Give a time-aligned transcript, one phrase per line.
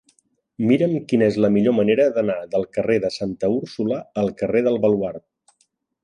[0.69, 4.79] Mira'm quina és la millor manera d'anar del carrer de Santa Úrsula al carrer del
[4.87, 5.25] Baluard.